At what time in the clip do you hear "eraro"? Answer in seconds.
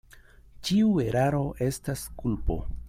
1.05-1.43